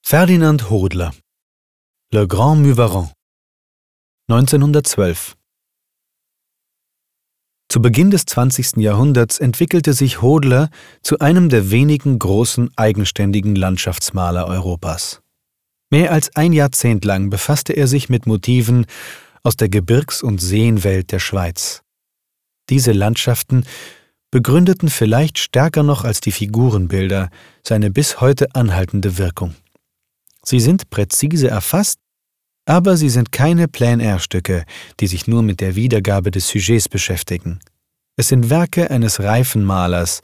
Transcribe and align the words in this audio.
Ferdinand 0.00 0.70
Hodler 0.70 1.12
Le 2.14 2.26
Grand 2.26 2.62
Muvaran 2.62 3.10
1912 4.30 5.36
Zu 7.68 7.82
Beginn 7.82 8.10
des 8.10 8.24
20. 8.24 8.78
Jahrhunderts 8.78 9.38
entwickelte 9.38 9.92
sich 9.92 10.22
Hodler 10.22 10.70
zu 11.02 11.18
einem 11.18 11.50
der 11.50 11.70
wenigen 11.70 12.18
großen 12.18 12.70
eigenständigen 12.76 13.54
Landschaftsmaler 13.54 14.46
Europas. 14.46 15.20
Mehr 15.90 16.12
als 16.12 16.34
ein 16.36 16.52
Jahrzehnt 16.52 17.04
lang 17.04 17.30
befasste 17.30 17.72
er 17.72 17.86
sich 17.86 18.08
mit 18.08 18.26
Motiven 18.26 18.86
aus 19.42 19.56
der 19.56 19.68
Gebirgs- 19.68 20.22
und 20.22 20.38
Seenwelt 20.38 21.12
der 21.12 21.18
Schweiz. 21.18 21.82
Diese 22.68 22.92
Landschaften 22.92 23.64
begründeten 24.30 24.90
vielleicht 24.90 25.38
stärker 25.38 25.82
noch 25.82 26.04
als 26.04 26.20
die 26.20 26.32
Figurenbilder 26.32 27.30
seine 27.66 27.90
bis 27.90 28.20
heute 28.20 28.54
anhaltende 28.54 29.16
Wirkung. 29.16 29.54
Sie 30.42 30.60
sind 30.60 30.90
präzise 30.90 31.48
erfasst, 31.48 31.98
aber 32.66 32.98
sie 32.98 33.08
sind 33.08 33.32
keine 33.32 33.68
Plein-Air-Stücke, 33.68 34.64
die 35.00 35.06
sich 35.06 35.26
nur 35.26 35.42
mit 35.42 35.60
der 35.60 35.74
Wiedergabe 35.74 36.30
des 36.30 36.48
Sujets 36.48 36.90
beschäftigen. 36.90 37.60
Es 38.16 38.28
sind 38.28 38.50
Werke 38.50 38.90
eines 38.90 39.20
reifen 39.20 39.64
Malers, 39.64 40.20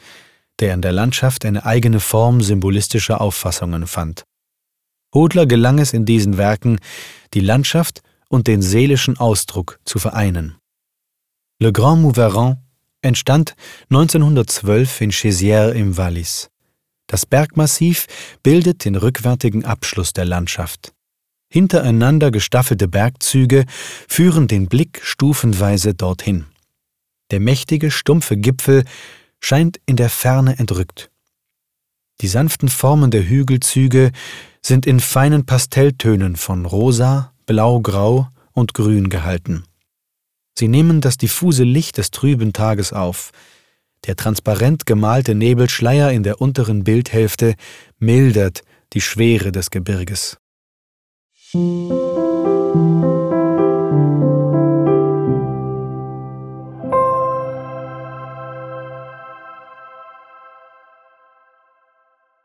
der 0.60 0.74
in 0.74 0.82
der 0.82 0.92
Landschaft 0.92 1.46
eine 1.46 1.64
eigene 1.64 2.00
Form 2.00 2.42
symbolistischer 2.42 3.22
Auffassungen 3.22 3.86
fand. 3.86 4.24
Hodler 5.14 5.46
gelang 5.46 5.78
es 5.78 5.92
in 5.92 6.04
diesen 6.04 6.36
Werken, 6.36 6.78
die 7.32 7.40
Landschaft 7.40 8.02
und 8.28 8.48
den 8.48 8.60
seelischen 8.60 9.16
Ausdruck 9.16 9.78
zu 9.84 9.98
vereinen. 9.98 10.56
Le 11.60 11.72
Grand 11.72 12.02
Mouveran 12.02 12.58
entstand 13.00 13.54
1912 13.90 15.00
in 15.00 15.12
Chésières 15.12 15.72
im 15.72 15.96
Wallis. 15.96 16.50
Das 17.06 17.26
Bergmassiv 17.26 18.06
bildet 18.42 18.84
den 18.84 18.96
rückwärtigen 18.96 19.64
Abschluss 19.64 20.12
der 20.12 20.24
Landschaft. 20.24 20.92
Hintereinander 21.48 22.32
gestaffelte 22.32 22.88
Bergzüge 22.88 23.66
führen 24.08 24.48
den 24.48 24.66
Blick 24.66 25.00
stufenweise 25.04 25.94
dorthin. 25.94 26.46
Der 27.30 27.38
mächtige, 27.40 27.90
stumpfe 27.90 28.36
Gipfel 28.36 28.84
scheint 29.40 29.80
in 29.86 29.96
der 29.96 30.10
Ferne 30.10 30.58
entrückt. 30.58 31.10
Die 32.20 32.28
sanften 32.28 32.68
Formen 32.68 33.10
der 33.10 33.28
Hügelzüge 33.28 34.12
sind 34.62 34.86
in 34.86 35.00
feinen 35.00 35.46
Pastelltönen 35.46 36.36
von 36.36 36.64
rosa, 36.64 37.32
blau-grau 37.46 38.28
und 38.52 38.74
grün 38.74 39.08
gehalten. 39.10 39.64
Sie 40.56 40.68
nehmen 40.68 41.00
das 41.00 41.16
diffuse 41.18 41.64
Licht 41.64 41.98
des 41.98 42.10
trüben 42.10 42.52
Tages 42.52 42.92
auf, 42.92 43.32
der 44.06 44.16
transparent 44.16 44.86
gemalte 44.86 45.34
Nebelschleier 45.34 46.12
in 46.12 46.22
der 46.22 46.40
unteren 46.40 46.84
Bildhälfte 46.84 47.54
mildert 47.98 48.62
die 48.92 49.00
Schwere 49.00 49.50
des 49.50 49.70
Gebirges. 49.70 50.36